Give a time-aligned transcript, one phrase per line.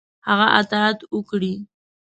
[0.27, 1.53] هغه اطاعت وکړي.